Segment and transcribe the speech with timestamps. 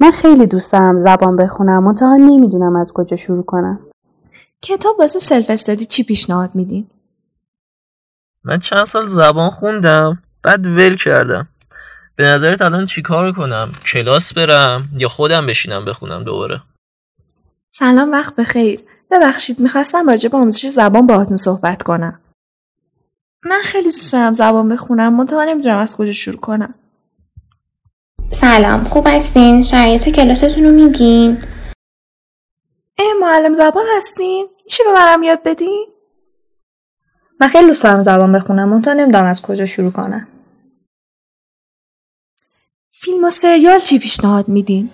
[0.00, 3.80] من خیلی دوست دارم زبان بخونم منتها نمی‌دونم از کجا شروع کنم.
[4.62, 6.86] کتاب واسه سلف استادی چی پیشنهاد میدین؟
[8.44, 11.48] من چند سال زبان خوندم بعد ول کردم.
[12.16, 16.62] به نظرت الان چیکار کنم؟ کلاس برم یا خودم بشینم بخونم دوباره؟
[17.70, 18.84] سلام وقت بخیر.
[19.10, 22.20] ببخشید می‌خواستم راجع به آموزش زبان باهاتون صحبت کنم.
[23.44, 26.74] من خیلی دوست دارم زبان بخونم منتها نمی‌دونم از کجا شروع کنم.
[28.32, 31.44] سلام خوب هستین؟ شرایط کلاستون رو میگین؟
[32.98, 35.86] اه معلم زبان هستین؟ میشه به منم یاد بدین؟
[37.40, 38.68] من خیلی دوست دارم زبان بخونم.
[38.68, 40.28] منتها نمی‌دونم از کجا شروع کنم.
[42.90, 44.90] فیلم و سریال چی پیشنهاد میدین؟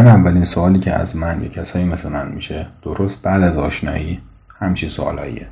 [0.00, 4.20] معمولا اولین سوالی که از من یا کسایی مثل من میشه درست بعد از آشنایی
[4.58, 5.46] همچین سوالاییه.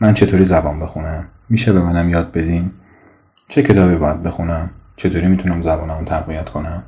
[0.00, 2.70] من چطوری زبان بخونم؟ میشه به منم یاد بدین؟
[3.48, 6.82] چه کتابی باید بخونم؟ چطوری می‌تونم زبانمو تقویت کنم؟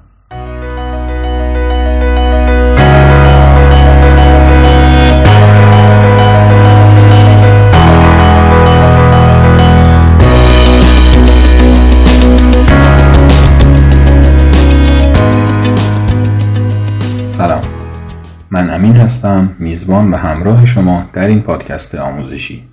[18.52, 22.68] من امین هستم میزبان و همراه شما در این پادکست آموزشی.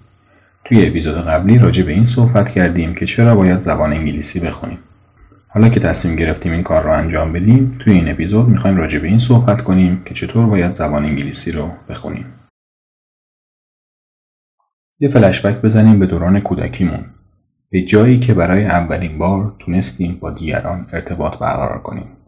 [0.66, 4.80] توی اپیزود قبلی راجع به این صحبت کردیم که چرا باید زبان انگلیسی بخونیم.
[5.50, 9.08] حالا که تصمیم گرفتیم این کار رو انجام بدیم توی این اپیزود می‌خوایم راجع به
[9.08, 12.26] این صحبت کنیم که چطور باید زبان انگلیسی رو بخونیم.
[15.00, 17.06] یه فلشبک بزنیم به دوران کودکیمون.
[17.70, 22.19] به جایی که برای اولین بار تونستیم با دیگران ارتباط برقرار کنیم.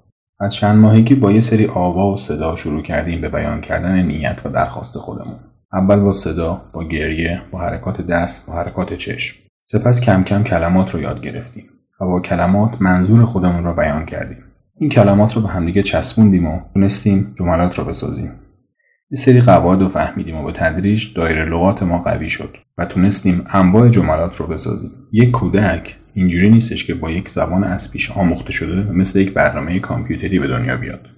[0.41, 4.41] از چند ماهگی با یه سری آوا و صدا شروع کردیم به بیان کردن نیت
[4.45, 5.39] و درخواست خودمون.
[5.73, 9.35] اول با صدا، با گریه، با حرکات دست، با حرکات چشم.
[9.63, 11.65] سپس کم کم کلمات رو یاد گرفتیم
[12.01, 14.43] و با کلمات منظور خودمون رو بیان کردیم.
[14.77, 18.31] این کلمات رو به همدیگه چسبوندیم و تونستیم جملات رو بسازیم.
[19.11, 23.43] یه سری قواعد رو فهمیدیم و به تدریج دایره لغات ما قوی شد و تونستیم
[23.53, 24.91] انواع جملات رو بسازیم.
[25.11, 29.33] یک کودک اینجوری نیستش که با یک زبان از پیش آموخته شده و مثل یک
[29.33, 31.09] برنامه کامپیوتری به دنیا بیاد.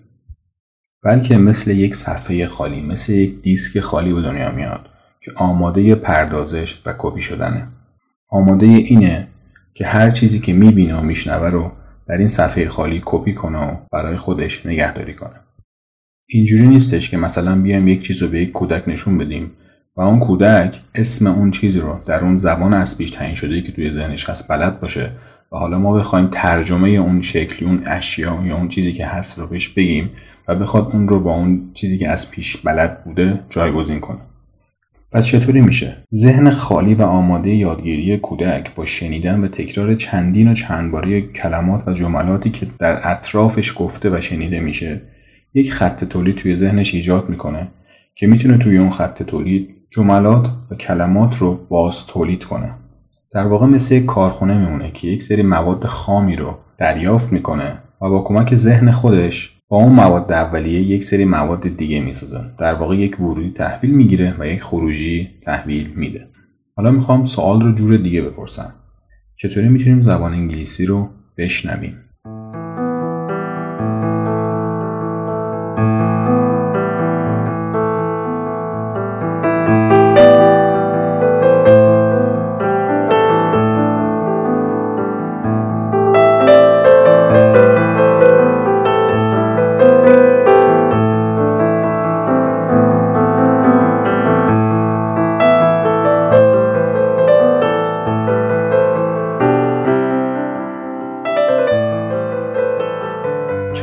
[1.04, 4.90] بلکه مثل یک صفحه خالی مثل یک دیسک خالی به دنیا میاد
[5.22, 7.68] که آماده پردازش و کپی شدنه.
[8.30, 9.28] آماده اینه
[9.74, 11.72] که هر چیزی که می‌بینه و میشنوه رو
[12.08, 15.40] در این صفحه خالی کپی کنه و برای خودش نگهداری کنه.
[16.30, 19.52] اینجوری نیستش که مثلا بیایم یک چیز رو به یک کودک نشون بدیم
[19.96, 23.72] و اون کودک اسم اون چیزی رو در اون زبان از پیش تعیین شده که
[23.72, 25.12] توی ذهنش هست بلد باشه
[25.52, 29.48] و حالا ما بخوایم ترجمه اون شکلی اون اشیا یا اون چیزی که هست رو
[29.48, 30.10] بهش بگیم
[30.48, 34.20] و بخواد اون رو با اون چیزی که از پیش بلد بوده جایگزین کنه.
[35.12, 40.54] پس چطوری میشه؟ ذهن خالی و آماده یادگیری کودک با شنیدن و تکرار چندین و
[40.54, 45.02] چند باره کلمات و جملاتی که در اطرافش گفته و شنیده میشه
[45.54, 47.68] یک خط تولید توی ذهنش ایجاد می‌کنه
[48.16, 52.76] که می‌تونه توی اون خط تولید جملات و کلمات رو باز تولید کنه.
[53.32, 58.10] در واقع مثل یک کارخونه میمونه که یک سری مواد خامی رو دریافت می‌کنه و
[58.10, 62.42] با کمک ذهن خودش با اون مواد اولیه یک سری مواد دیگه می‌سازه.
[62.58, 66.28] در واقع یک ورودی تحویل می‌گیره و یک خروجی تحویل میده.
[66.76, 68.74] حالا می‌خوام سوال رو جور دیگه بپرسم.
[69.38, 71.98] چطوری می‌تونیم زبان انگلیسی رو بشنویم؟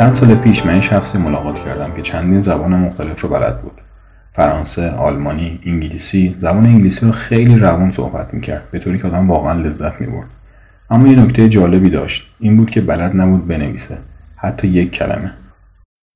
[0.01, 3.81] چند سال پیش من شخصی ملاقات کردم که چندین زبان مختلف رو بلد بود.
[4.33, 9.61] فرانسه، آلمانی، انگلیسی زبان انگلیسی رو خیلی روان صحبت می‌کرد به طوری که آدم واقعا
[9.61, 10.27] لذت می‌برد.
[10.91, 13.99] اما یه نکته جالبی داشت این بود که بلد نبود بنویسه
[14.37, 15.33] حتی یک کلمه.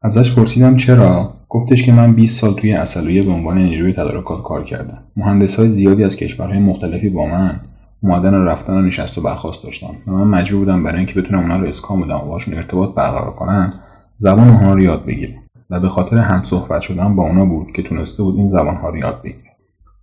[0.02, 4.64] ازش پرسیدم چرا؟ گفتش که من 20 سال توی اصلویه به عنوان نیروی تدارکات کار
[4.64, 5.02] کردم.
[5.16, 7.60] مهندس های زیادی از کشورهای مختلفی با من
[8.05, 9.97] اومدن رفتن و نشست و برخواست داشتن.
[10.06, 13.31] و من مجبور بودم برای اینکه بتونم اونا رو اسکان بدم و باشون ارتباط برقرار
[13.31, 13.73] کنم
[14.17, 15.43] زبان اونها رو یاد بگیرم.
[15.71, 18.89] و به خاطر هم صحبت شدن با اونا بود که تونسته بود این زبان ها
[18.89, 19.51] رو یاد بگیره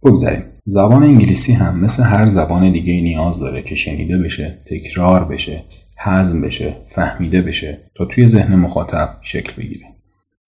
[0.03, 0.43] بگذاریم.
[0.65, 5.63] زبان انگلیسی هم مثل هر زبان دیگه نیاز داره که شنیده بشه تکرار بشه
[5.97, 9.85] هضم بشه فهمیده بشه تا توی ذهن مخاطب شکل بگیره.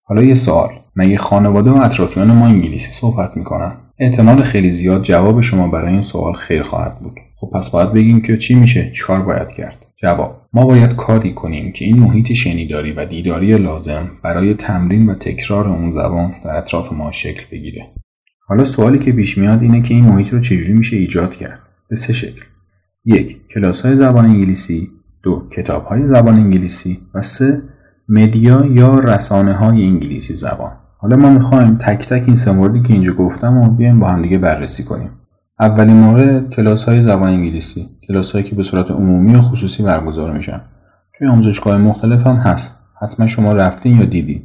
[0.04, 0.70] حالا یه سوال.
[0.96, 6.02] مگه خانواده و اطرافیان ما انگلیسی صحبت می‌کنن؟ احتمال خیلی زیاد جواب شما برای این
[6.02, 7.14] سوال خیر خواهد بود.
[7.36, 11.72] خب پس باید بگیم که چی میشه؟ چیکار باید کرد؟ جواب ما باید کاری کنیم
[11.72, 16.94] که این محیط شنیداری و دیداری لازم برای تمرین و تکرار اون زبان در اطراف
[16.94, 17.94] ما شکل بگیره.
[18.48, 21.60] حالا سوالی که پیش میاد اینه که این محیط رو چجوری میشه ایجاد کرد؟
[21.90, 22.42] به سه شکل
[23.06, 24.90] یک کلاس های زبان انگلیسی
[25.24, 27.62] دو کتاب های زبان انگلیسی و سه
[28.10, 30.83] مدیا یا رسانه های انگلیسی زبان.
[31.04, 34.38] حالا ما می‌خوایم تک تک این سه که اینجا گفتم و بیایم با هم دیگه
[34.38, 35.10] بررسی کنیم.
[35.60, 40.38] اولین مورد کلاس های زبان انگلیسی کلاس هایی که به صورت عمومی و خصوصی برگزار
[40.38, 40.62] میشن.
[41.18, 42.76] توی آموزشگاه مختلف هم هست.
[43.02, 44.42] حتما شما رفتین یا دیدین.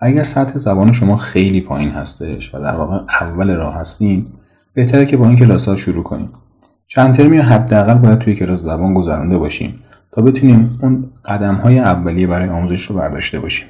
[0.00, 4.28] اگر سطح زبان شما خیلی پایین هستش و در واقع اول راه هستین
[4.74, 6.30] بهتره که با این کلاس ها شروع کنید
[6.86, 9.74] چند ترمی حداقل باید توی کلاس زبان گذرانده باشیم
[10.12, 13.66] تا بتونیم اون قدم های اولیه برای آموزش رو برداشته باشیم.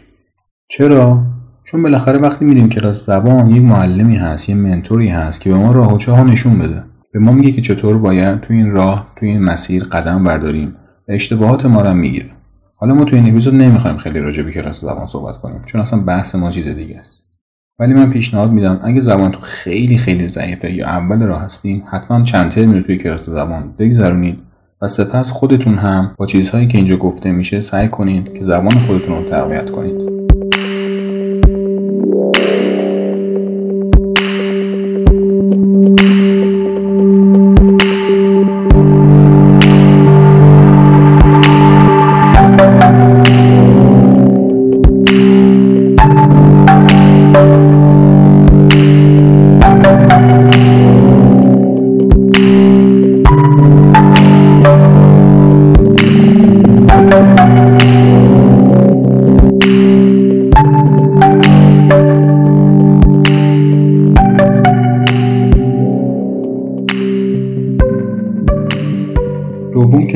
[0.68, 1.22] چرا؟
[1.70, 5.72] چون بالاخره وقتی میریم کلاس زبان یک معلمی هست یه منتوری هست که به ما
[5.72, 6.82] راه و ها نشون بده.
[7.12, 10.76] به ما میگه که چطور باید توی این راه توی این مسیر قدم برداریم
[11.08, 12.30] و اشتباهات ما رو می‌گیره.
[12.76, 16.00] حالا ما توی این اپیزود نمی‌خوایم خیلی راجع به کلاس زبان صحبت کنیم چون اصلا
[16.00, 17.24] بحث ما چیز دیگه است.
[17.78, 22.22] ولی من پیشنهاد میدم اگه زبان تو خیلی خیلی ضعیفه یا اول راه هستیم حتما
[22.22, 24.38] چند ترم توی کلاس زبان بگذرونید
[24.82, 29.16] و سپس خودتون هم با چیزهایی که اینجا گفته میشه سعی کنین که زبان خودتون
[29.16, 30.09] رو تقویت کنید.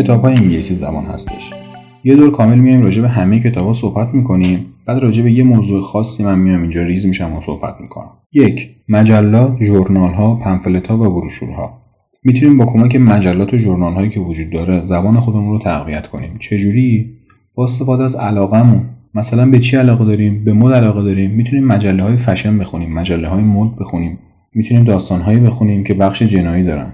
[0.04, 1.50] کتاب های انگلیسی زبان هستش.
[2.04, 4.66] یه دور کامل میایم راجع به همه کتاب ها صحبت می‌کنیم.
[4.86, 8.10] بعد راجع به یه موضوع خاصی من میام اینجا ریز میشم و صحبت می‌کنم.
[8.32, 11.82] یک مجلات ژورنال ها پنفلت ها و بروشورها.
[12.24, 16.36] می‌تونیم با کمک مجلات و ژورنال هایی که وجود داره زبان خودمون رو تقویت کنیم.
[16.38, 17.10] چجوری؟
[17.54, 18.82] با استفاده از علاقمون
[19.14, 21.30] مثلا به چی علاقه داریم؟ به مد علاقه داریم.
[21.30, 24.18] می‌تونیم مجله های فشن بخونیم مجله های مد بخونیم.
[24.54, 26.92] می‌تونیم داستان هایی بخونیم که بخش جنایی دارن.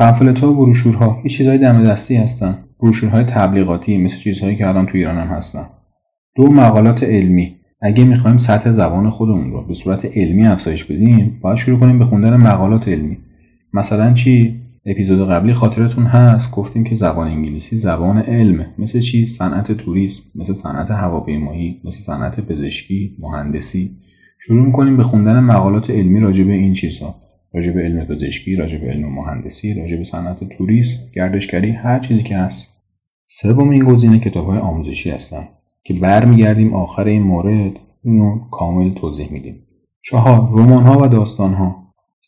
[0.00, 2.58] پنفلت ها و بروشورها یه چیزهای دم دستی هستن.
[2.80, 5.66] بروشورهای تبلیغاتی مثل چیزهایی که الان تو ایران هم هستن.
[6.36, 7.56] دو مقالات علمی.
[7.82, 12.04] اگه می‌خوایم سطح زبان خودمون رو به صورت علمی افزایش بدیم باید شروع کنیم به
[12.04, 13.18] خوندن مقالات علمی.
[13.72, 19.72] مثلا چی؟ اپیزود قبلی خاطرتون هست گفتیم که زبان انگلیسی زبان علم مثل چی؟ صنعت
[19.72, 23.90] توریسم مثل صنعت هواپیمایی مثل صنعت پزشکی مهندسی.
[24.38, 27.29] شروع می‌کنیم به خوندن مقالات علمی راجع به این چیزها.
[27.54, 32.22] راجع به علم پزشکی راجع به علم مهندسی راجع به صنعت توریسم گردشگری هر چیزی
[32.22, 32.68] که هست.
[33.26, 35.48] سومین گزینه کتاب های آموزشی هستن
[35.84, 37.72] که برمیگردیم آخر این مورد.
[38.04, 39.62] اینو کامل توضیح میدیم.
[40.02, 41.80] چهار رمان ها و داستان ها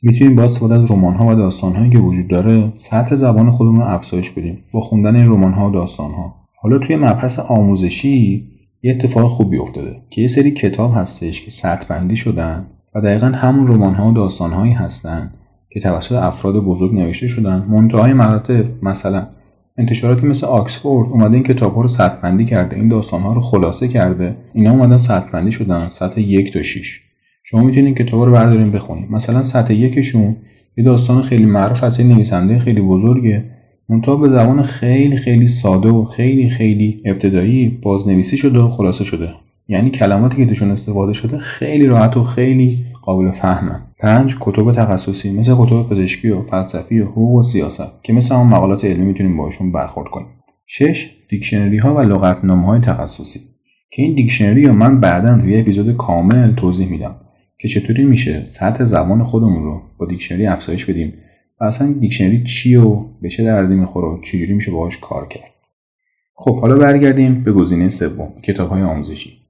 [0.03, 3.81] می‌تونیم با استفاده از رمان ها و داستان هایی که وجود داره سطح زبان خودمون
[3.81, 8.49] رو افزایش بدیم با خوندن این رمان ها و داستان ها حالا توی مبحث آموزشی
[8.83, 12.67] یه اتفاق خوبی افتاده که یه سری کتاب هستش که سطح بندی شدن.
[12.95, 15.35] و دقیقا همون رمان ها و داستان هایی هستند
[15.71, 19.27] که توسط افراد بزرگ نوشته شدن منتهای مراتب مثلا
[19.79, 24.37] انتشاراتی مثل آکسفورد اومده این کتاب ها رو کرده این داستان ها رو خلاصه کرده
[24.53, 27.01] اینا اومدن سطح بندی شدن سطح یک تا 6
[27.45, 29.11] شما می‌تونید کتاب رو بردارین بخونید.
[29.11, 30.37] مثلا سطح یکشون
[30.77, 33.45] یه داستان خیلی معروف از نویسنده خیلی بزرگه.
[33.89, 39.35] منتها به زبان خیلی خیلی ساده و خیلی خیلی ابتدایی بازنویسی شده و خلاصه شده.
[39.69, 43.81] یعنی کلماتی که توشون استفاده شده خیلی راحت و خیلی قابل فهمن.
[43.99, 48.47] پنج کتب تخصصی مثل کتب پزشکی و فلسفی و حقوق و سیاست که مثل اون
[48.47, 50.29] مقالات علمی می‌تونیم باشون برخورد کنیم.
[50.67, 53.41] شش دیکشنری ها و لغتنامه های تخصصی.
[53.91, 57.17] که این دیکشنری رو من بعدا توی اپیزود کامل توضیح میدم
[57.59, 61.15] که چطوری میشه سطح زبان خودمون رو با دیکشنری افزایش بدیم
[61.61, 65.51] و اصلا دیکشنری چی و به چه دردی می‌خوره و چجوری میشه باهاش کار کرد.
[66.35, 69.42] خب حالا برگردیم به گزینه سوم کتاب های آموزشی.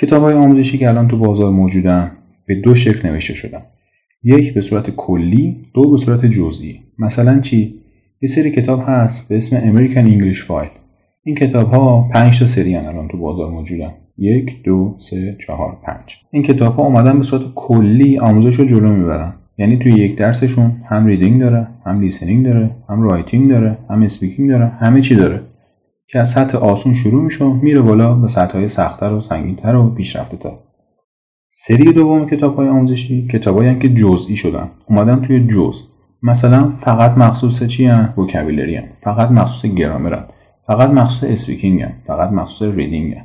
[0.00, 2.10] کتاب های آموزشی که الان تو بازار موجودن
[2.46, 3.62] به دو شکل نوشته شدن.
[4.24, 6.80] یک به صورت کلی دو به صورت جزئی.
[6.98, 7.74] مثلا چی؟
[8.22, 10.70] یه سری کتاب هست به اسم American English File.
[11.22, 13.90] این کتاب ها پنج تا سری الان تو بازار موجودن.
[14.18, 16.16] یک دو سه چهار پنج.
[16.30, 19.34] این کتاب ها اومدن به صورت کلی آموزش رو جلو می‌برن.
[19.58, 24.48] یعنی توی یک درسشون هم reading داره هم listening داره هم writing داره هم speaking
[24.48, 25.42] داره همه چی داره.
[26.10, 29.90] که از سطح آسون شروع میشه میره بالا به سطح های سختتر و سنگینتر و
[29.90, 30.58] پیشرفته تر
[31.50, 35.82] سری دوم کتاب های آموزشی کتابایی که جزئی شدن اومدن توی جز
[36.22, 38.88] مثلا فقط مخصوص چی هن؟ vocabulary هن.
[39.00, 40.24] فقط مخصوص گرامر هن.
[40.66, 41.92] فقط مخصوص speaking هن.
[42.04, 43.24] فقط مخصوص reading هن.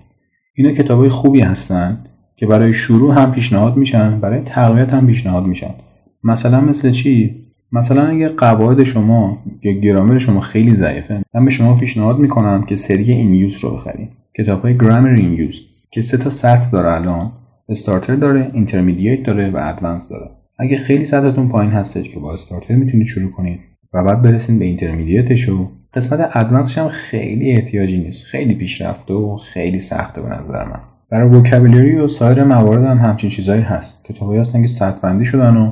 [0.56, 2.04] اینا کتاب های خوبی هستن
[2.36, 5.76] که برای شروع هم پیشنهاد میشن برای تقویت هم پیشنهاد میشن
[6.24, 7.43] مثلا مثل چی
[7.74, 12.76] مثلا اگر قواعد شما یا گرامر شما خیلی ضعیفه من به شما پیشنهاد می‌کنم که
[12.76, 14.10] سری in Use رو بخرید.
[14.38, 15.62] کتاب های Grammar in Use
[15.92, 17.32] که سه تا سطح داره الان.
[17.70, 20.32] starter داره intermediate داره و advance داره.
[20.60, 23.60] اگه خیلی سطحتون پایین هستش که با starter می‌تونید شروع کنید
[23.94, 28.24] و بعد برسید به intermediate ش و قسمت advance ش هم خیلی احتیاجی نیست.
[28.26, 30.80] خیلی پیشرفته و خیلی سخته به نظر من.
[31.10, 33.94] برای vocabulary و سایر موارد هم همچین چیزهایی هست.
[34.04, 35.72] کتابهایی هستن که سطح بندی شدن و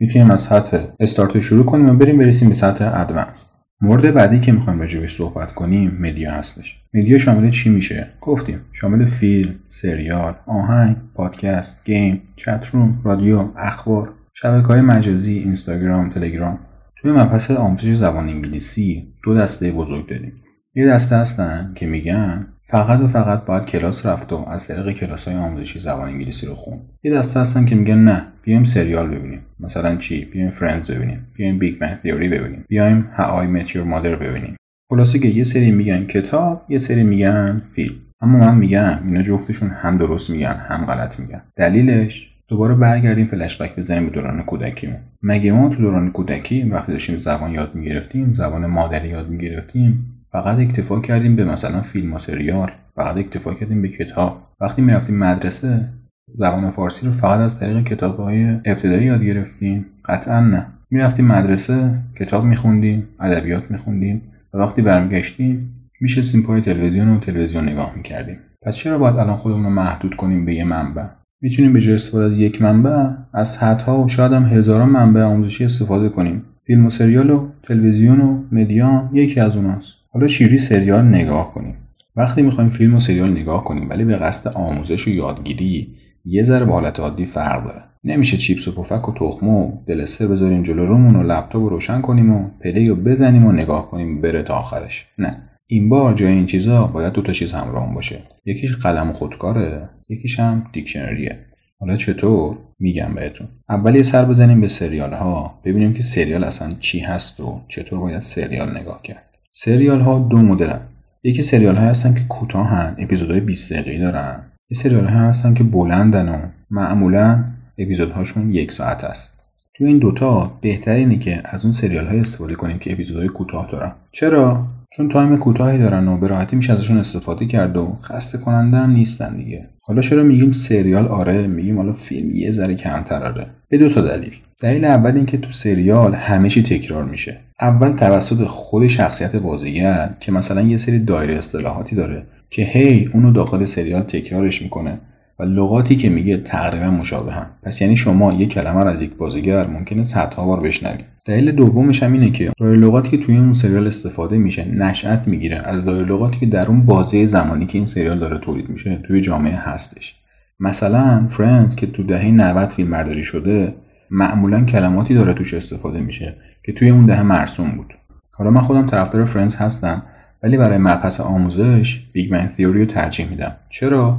[0.00, 3.48] می‌تونیم از سطح استارت شروع کنیم و بریم برسیم به سطح advance.
[3.80, 6.76] مورد بعدی که می‌خوایم راجع صحبت کنیم media هستش.
[6.94, 14.12] media شامل چی میشه؟ گفتیم شامل فیلم سریال آهنگ پادکست game chat room رادیو اخبار
[14.34, 16.58] شبکه های مجازی اینستاگرام تلگرام.
[16.96, 20.32] توی مبحث آموزش زبان انگلیسی دو دسته بزرگ داریم.
[20.74, 25.28] یه دسته هستن که میگن فقط و فقط باید کلاس رفت و از طریق کلاس
[25.28, 26.80] های آموزشی زبان انگلیسی رو خوند.
[27.02, 29.40] یه دسته هستن که میگن نه بیایم سریال ببینیم.
[29.60, 31.26] مثلا چی؟ بیایم Friends ببینیم.
[31.34, 32.64] بیایم Big Bang Theory ببینیم.
[32.68, 34.56] بیایم How I Met Your Mother ببینیم.
[34.90, 37.96] خلاصه که یه سری میگن کتاب یه سری میگن فیلم.
[38.20, 41.42] اما من میگم اینا جفتشون هم درست میگن هم غلط میگن.
[41.56, 44.98] دلیلش دوباره برگردیم فلشبک بزنیم به دوران کودکیمون.
[45.22, 50.58] مگه ما تو دوران کودکی وقتی داشتیم زبان یاد می‌گرفتیم زبان مادری یاد می‌گرفتیم فقط
[50.58, 54.42] اکتفا کردیم به مثلا فیلم و سریال فقط اکتفا کردیم به کتاب.
[54.60, 55.88] وقتی می‌رفتیم مدرسه
[56.34, 59.86] زبان فارسی رو فقط از طریق کتاب های ابتدایی یاد گرفتیم.
[60.04, 60.66] قطعا نه.
[60.90, 64.22] می‌رفتیم مدرسه کتاب میخوندیم ادبیات میخوندیم
[64.54, 68.38] و وقتی برمیگشتیم میشستیم پای تلویزیون و تلویزیون نگاه می‌کردیم.
[68.62, 71.04] پس چرا باید الان خودمون رو محدود کنیم به یه منبع؟
[71.40, 75.64] می‌تونیم به جای استفاده از یک منبع از صدها و شاید هم هزاران منبع آموزشی
[75.64, 76.42] استفاده کنیم.
[76.66, 79.97] فیلم و سریال و تلویزیون و media یکی از اوناست.
[80.10, 81.74] حالا چجوری سریال نگاه کنیم؟
[82.16, 86.64] وقتی می‌خوایم فیلم و سریال نگاه کنیم ولی به قصد آموزش و یادگیری یه ذره
[86.64, 87.82] به حالت عادی فرق داره.
[88.04, 92.00] نمیشه چیپس و پفک و تخمه و دلستر بذاریم جلو رومون و لپتاپ رو روشن
[92.00, 95.06] کنیم و play رو بزنیم و نگاه کنیم بره تا آخرش.
[95.18, 95.42] نه.
[95.66, 98.22] این بار جای این چیزا باید دو تا چیز همراهم باشه.
[98.44, 101.38] یکیش قلم خودکاره یکیش هم دیکشنریه.
[101.80, 103.48] حالا چطور؟ میگم بهتون.
[103.68, 108.00] اول یه سر بزنیم به سریال ها ببینیم که سریال اصلا چی هست و چطور
[108.00, 109.30] باید سریال نگاه کرد.
[109.50, 110.80] سریال ها دو مدلن
[111.22, 114.42] یکی سریال ها هستن که کوتاهن اپیزودهای 20 دقیقه‌ای دارن.
[114.70, 116.38] یه سریال ها هستن که بلندن و
[116.70, 117.44] معمولا
[117.78, 119.32] اپیزودهاشون یک ساعت است.
[119.74, 123.70] تو این دوتا بهتر اینه که از اون سریال های استفاده کنیم که اپیزودهای کوتاه
[123.72, 123.92] دارن.
[124.12, 128.76] چرا؟ چون تایم کوتاهی دارن و به راحتی میشه ازشون استفاده کرد و خسته کننده
[128.76, 129.68] هم نیستن دیگه.
[129.88, 134.00] حالا چرا میگیم سریال؟ آره میگیم حالا فیلم یه ذره کمتر آره به دو تا
[134.00, 134.34] دلیل.
[134.60, 137.40] دلیل اول اینکه تو سریال همه چی تکرار میشه.
[137.60, 143.32] اول توسط خود شخصیت بازیگر که مثلا یه سری دایره اصطلاحاتی داره که هی اونو
[143.32, 145.00] داخل سریال تکرارش می‌کنه.
[145.38, 149.14] و لغاتی که میگه تقریبا مشابه هم پس یعنی شما یک کلمه رو از یک
[149.14, 151.04] بازیگر ممکنه صدها بار بشنوید.
[151.24, 155.56] دلیل دومش هم اینه که دایره لغاتی که توی اون سریال استفاده میشه نشأت می‌گیره.
[155.64, 159.20] از دایره لغاتی که در اون بازه زمانی که این سریال داره تولید میشه توی
[159.20, 160.14] جامعه هستش.
[160.60, 163.74] مثلا Friends که تو دهه 90 فیلم برداری شده
[164.10, 167.94] معمولا کلماتی داره توش استفاده میشه که توی اون دهه مرسوم بود.
[168.32, 170.02] حالا من خودم طرفدار Friends هستم
[170.42, 173.56] ولی برای مبحث آموزش Big Bang Theory رو ترجیح میدم.
[173.70, 174.18] چرا؟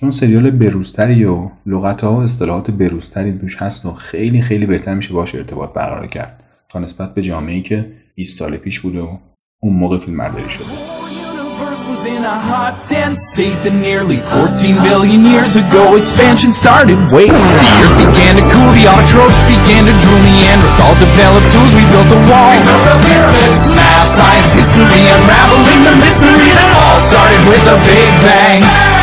[0.00, 4.94] چون سریال بروزتری و لغت ها و اصطلاحات بروزتری توش هست و خیلی خیلی بهتر
[4.94, 6.40] میشه باش ارتباط برقرار کرد
[6.70, 9.16] تا نسبت به جامعه که 20 سال پیش بوده و
[9.62, 10.64] اون موقع فیلم برداری شده
[11.88, 16.98] was in a hot, dense state that nearly 14 billion years ago expansion started.
[17.14, 21.84] Wait, the earth began to cool, the autotrophs began to drool, Neanderthals developed tools, we
[21.88, 22.50] built a wall.
[22.52, 27.76] We built the pyramids, math, science, history, unraveling the mystery that all started with a
[27.86, 28.97] big bang.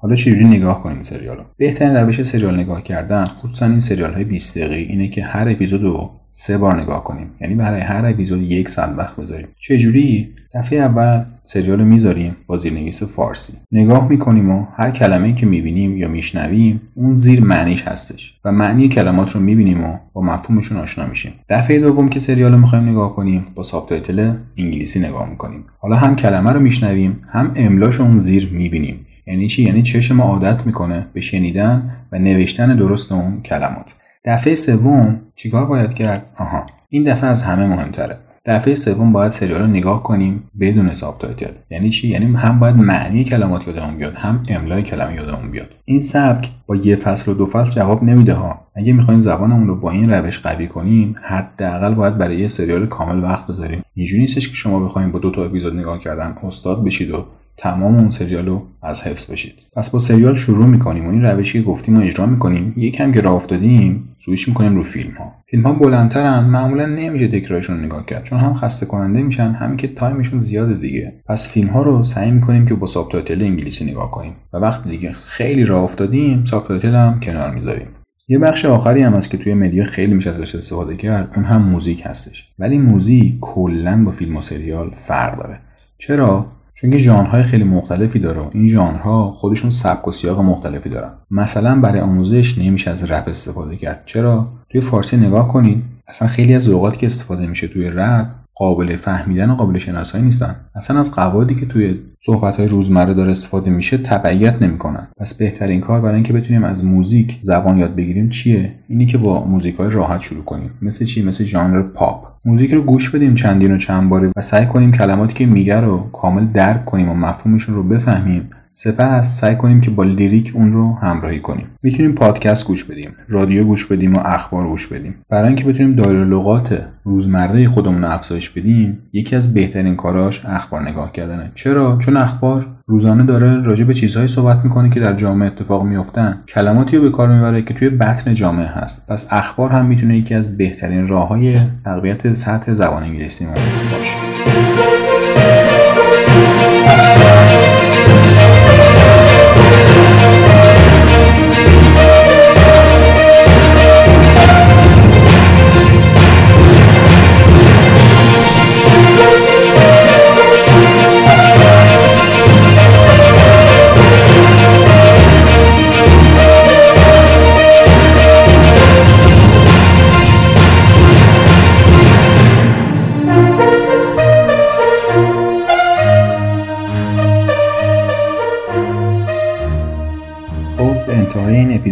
[0.00, 4.58] حالا چجوری نگاه کنیم سریال بهترین روش سریال نگاه کردن خصوصا این سریال های 20
[4.58, 7.30] دقیقه اینه که هر اپیزود رو سه بار نگاه کنیم.
[7.40, 9.48] یعنی برای هر اپیزود یک ساعت وقت بذاریم.
[9.60, 13.52] چجوری؟ دفعه اول سریال رو می‌ذاریم با زیرنویس فارسی.
[13.72, 18.88] نگاه می‌کنیم و هر کلمه که می‌بینیم یا میشنویم اون زیر معنیش هستش و معنی
[18.88, 21.32] کلمات رو می‌بینیم و با مفهومشون آشنا میشیم.
[21.48, 25.64] دفعه دوم که سریال رو می‌خوایم نگاه کنیم با سابتایتل انگلیسی نگاه می‌کنیم.
[25.78, 29.06] حالا هم کلمه رو میشنویم هم املاش اون زیر می‌بینیم.
[29.28, 33.86] یعنی چی؟ یعنی چشم عادت می‌کنه به شنیدن و نوشتن درست اون کلمات.
[34.24, 38.18] دفعه سوم چیکار باید کرد؟ آها این دفعه از همه مهمتره.
[38.46, 41.52] دفعه سوم باید سریال رو نگاه کنیم بدون subtitle.
[41.70, 45.68] یعنی چی؟ یعنی هم باید معنی کلمات یادمون بیاد هم املای کلمه یادمون بیاد.
[45.84, 48.68] این سبک با یه فصل و دو فصل جواب نمیده ها.
[48.76, 53.22] اگه می‌خواین زبانمون رو با این روش قوی کنیم حداقل باید برای یه سریال کامل
[53.22, 53.82] وقت بذاریم.
[53.94, 57.26] اینجوری نیستش که شما بخواید با دو تا اپیزود نگاه کردن استاد بشید و
[57.58, 59.54] تمام اون سریال رو از حفظ بشید.
[59.76, 63.20] پس با سریال شروع می‌کنیم و این روشی که گفتیم و اجرا می‌کنیم یکم که
[63.20, 68.06] راه افتادیم سویش می‌کنیم رو فیلم ها فیلم ها بلندترن معمولا نمیشه تکرارشون رو نگاه
[68.06, 71.20] کرد چون هم خسته کننده میشن همین که time شون زیاده دیگه.
[71.26, 74.32] پس فیلم ها رو سعی می‌کنیم که با subtitle انگلیسی نگاه کنیم.
[74.52, 77.86] و وقتی دیگه خیلی راه افتادیم subtitle هم کنار می‌ذاریم.
[78.28, 81.62] یه بخش آخری هم هست که توی media خیلی میشه ازش استفاده کرد اون هم
[81.62, 82.48] موزیک هستش.
[82.58, 85.60] ولی موزیک کلا با فیلم و سریال فرق داره.
[85.98, 88.48] چرا؟ چون که ژانرهای خیلی مختلفی داره.
[88.52, 91.10] این ژانرها خودشون سبک و سیاق مختلفی دارن.
[91.30, 94.02] مثلا برای آموزش نمیشه از رپ استفاده کرد.
[94.06, 98.26] چرا؟ توی فارسی نگاه کنید اصلا خیلی از لغات که استفاده میشه توی رپ
[98.58, 100.56] قابل فهمیدن و قابل شناسایی نیستن.
[100.74, 105.08] اصلا از قواعدی که توی صحبت روزمره داره استفاده میشه تبعیت نمی‌کنن.
[105.16, 109.44] پس بهترین کار برای اینکه بتونیم از موزیک زبان یاد بگیریم چیه؟ اینی که با
[109.44, 110.70] موزیک های راحت شروع کنیم.
[110.82, 112.28] مثل چی؟ مثل ژانر پاپ.
[112.44, 116.10] موزیک رو گوش بدیم چندین و چند باره و سعی کنیم کلماتی که میگه رو
[116.12, 118.50] کامل درک کنیم و مفهومشون رو بفهمیم.
[118.80, 121.66] سپس سعی کنیم که با لیریک اون رو همراهی کنیم.
[121.82, 125.14] می‌تونیم پادکست گوش بدیم رادیو گوش بدیم و اخبار گوش بدیم.
[125.30, 130.90] برای اینکه بتونیم دایره لغات روزمره خودمون رو افزایش بدیم یکی از بهترین کاراش اخبار
[130.90, 131.52] نگاه کردنه.
[131.54, 136.42] چرا؟ چون اخبار روزانه داره راجع به چیزهایی صحبت می‌کنه که در جامعه اتفاق میافتن.
[136.48, 139.06] کلماتی رو به کار می‌بره که توی بطن جامعه هست.
[139.08, 144.57] پس اخبار هم می‌تونه یکی از بهترین راههای تقویت سطح زبان انگلیسی باشه.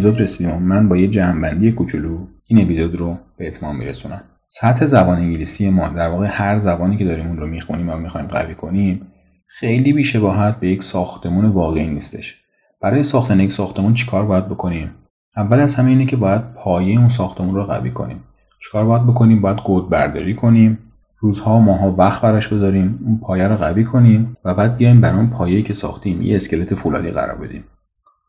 [0.06, 0.62] اپیزود رسیدیم.
[0.62, 4.20] من با یه جمعبندی کوچولو این اپیزود رو به اتمام میرسونم.
[4.48, 8.26] سطح زبان انگلیسی ما در واقع هر زبانی که داریم اون رو می‌خونیم و می‌خوایم
[8.26, 9.06] قوی کنیم
[9.46, 12.36] خیلی بیشباهت به یک ساختمون واقعی نیستش.
[12.80, 14.90] برای ساختن یک ساختمون چیکار باید بکنیم؟
[15.36, 18.20] اول از همه اینه که باید پایه اون ساختمون رو قوی کنیم.
[18.64, 20.78] چیکار باید بکنیم؟ باید گود برداری کنیم.
[21.18, 25.26] روزها ماها وقت براش بذاریم اون پایه رو قوی کنیم و بعد بیایم بر اون
[25.26, 27.64] پایه‌ای که ساختیم یه اسکلت فولادی قرار بدیم.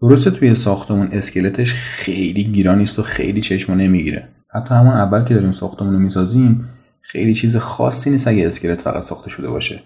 [0.02, 4.28] درسته توی ساختمون اسکلتش خیلی گیران نیست و خیلی چشمو نمی‌گیره.
[4.54, 6.70] حتی همون اول که داریم ساختمون رو می‌سازیم
[7.02, 9.84] خیلی چیز خاصی نیست اگه اسکلت فقط ساخته شده باشه.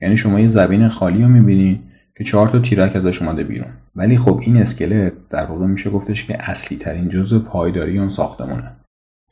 [0.00, 1.82] یعنی شما یه زبین خالی رو می‌بینی
[2.18, 3.72] که چهار تا تیرک ازش اومده بیرون.
[3.96, 8.76] ولی خب این اسکلت در واقع میشه گفتش که اصلی ترین جزء پایداری اون ساختمونه.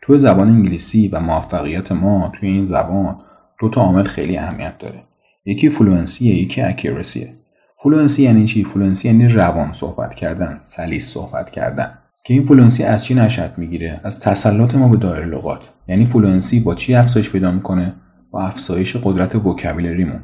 [0.03, 3.17] تو زبان انگلیسی و موفقیت ما توی این زبان
[3.61, 5.05] دو تا عامل خیلی اهمیت داره.
[5.45, 7.38] یکی fluency ه یکی accuracy ه
[7.83, 11.99] fluency یعنی چی؟ fluency یعنی روان صحبت کردن سلیس صحبت کردن.
[12.25, 15.61] که این fluency از چی نشأت می‌گیره؟ از تسلط ما به دایره لغات.
[15.89, 17.95] یعنی fluency با چی افزایش پیدا می‌کنه؟
[18.31, 20.21] با افزایش قدرت vocabulary مون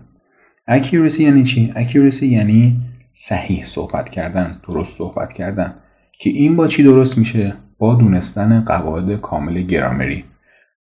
[0.66, 2.80] accuracy یعنی چی؟ accuracy یعنی
[3.12, 5.74] صحیح صحبت کردن درست صحبت کردن.
[6.18, 10.24] که این با چی درست میشه؟ با دونستن قواعد کامل گرامری.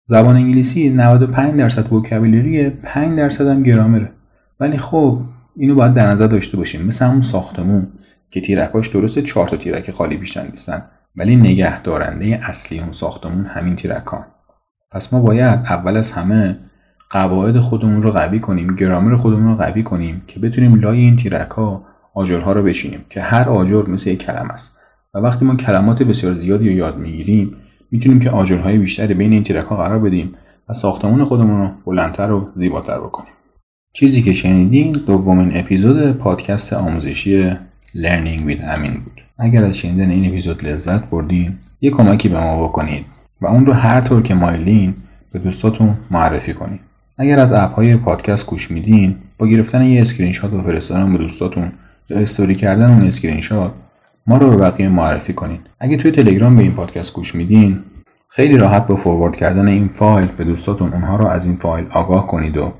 [0.04, 4.12] زبان انگلیسی 95 درصد وکابولری 5 درصد هم گرامره.
[4.60, 5.18] ولی خب
[5.56, 6.86] اینو باید در نظر داشته باشیم.
[6.86, 7.88] مثل همون ساختمون
[8.30, 10.82] که تیرکاش درسته چهار تا تیرک خالی بیشتر نیستن
[11.16, 14.24] ولی نگه دارنده اصلی اون ساختمون همین تیرکان.
[14.90, 16.56] پس ما باید اول از همه
[17.10, 21.50] قواعد خودمون رو قوی کنیم گرامر خودمون رو قوی کنیم که بتونیم لای این تیرک
[21.50, 21.84] ها
[22.14, 24.76] آجرها رو بشینیم که هر آجر مثل یک کلم است.
[25.14, 27.56] و وقتی ما کلمات بسیار زیادی رو یاد می‌گیریم
[27.90, 30.34] می‌تونیم که آجرهای بیشتری بین این تیرک قرار بدیم
[30.68, 33.32] و ساختمون خودمون رو بلندتر و زیباتر بکنیم.
[33.92, 37.56] چیزی که شنیدین دومین اپیزود پادکست آموزشی
[37.96, 39.22] Learning with امین بود.
[39.38, 43.04] اگر از شنیدن این اپیزود لذت بردین یه کمکی به ما بکنید
[43.40, 44.94] و اون رو هر طور که مایلین
[45.32, 46.80] به دوستاتون معرفی کنید
[47.18, 51.18] اگر از اپ های پادکست گوش میدین با گرفتن یه اسکرین شات و فرستادن به
[51.18, 51.72] دوستاتون
[52.10, 53.72] یا استوری کردن اون اسکرین شات
[54.26, 57.78] ما رو به بقیه معرفی کنید اگه توی تلگرام به این پادکست گوش میدین
[58.28, 62.26] خیلی راحت با forward کردن این فایل به دوستاتون اونها رو از این فایل آگاه
[62.26, 62.72] کنید و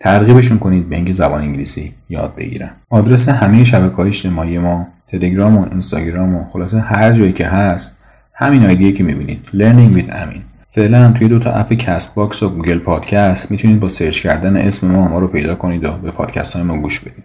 [0.00, 2.70] ترغیبشون کنید به اینکه زبان انگلیسی یاد بگیرن.
[2.90, 7.98] آدرس همه شبکه های اجتماعی ما تلگرام و اینستاگرام و خلاصه هر جایی که هست
[8.34, 9.44] همین ID یه که می‌بینید.
[9.46, 14.20] Learning with امین فعلا توی دو تا اپ Castbox و Google Podcast می‌تونید با سرچ
[14.20, 17.24] کردن اسم ما ما رو پیدا کنید و به پادکست های ما گوش بدید.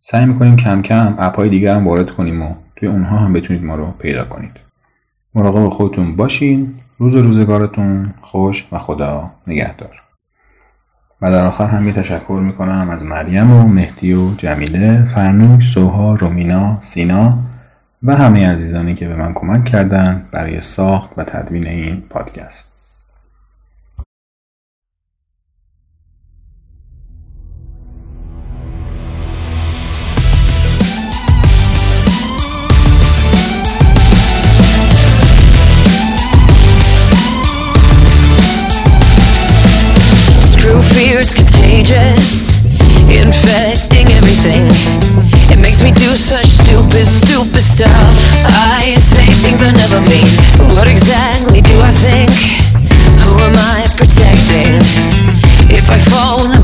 [0.00, 3.64] سعی می‌کنیم کم کم اپ های دیگر هم وارد کنیم و توی اونها هم بتونید
[3.64, 4.52] ما رو پیدا کنید.
[5.34, 6.74] مراقب خودتون باشین.
[6.98, 10.05] روز روزگارتون خوش و خدا نگهدار.
[11.22, 16.80] و در آخر هم تشکر می‌کنم از مریم و مهدی و جمیله فرنوش سوها رومینا
[16.80, 17.38] سینا
[18.02, 22.75] و همه عزیزانی که به من کمک کردند برای ساخت و تدوین این پادکست.
[41.96, 42.64] Contagious,
[43.08, 44.68] infecting everything.
[45.48, 48.16] It makes me do such stupid, stupid stuff.
[48.44, 50.28] I say things I never mean.
[50.76, 52.30] What exactly do I think?
[53.24, 54.76] Who am I protecting?
[55.72, 56.55] If I fall,